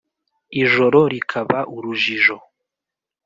[0.61, 2.37] ijoro rikaba urujijo